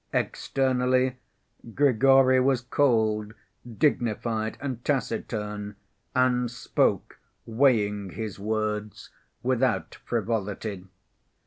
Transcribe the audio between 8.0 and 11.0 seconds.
his words, without frivolity.